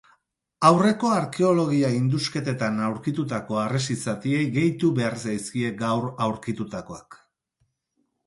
Aurreko 0.67 1.09
arkeologia-indusketetan 1.15 2.79
aurkitutako 2.85 3.59
harresi 3.65 3.97
zatiei 4.07 4.41
gehitu 4.57 4.91
behar 5.01 5.17
zaizkie 5.25 5.71
gaur 5.85 6.07
aurkitutakoak. 6.29 7.21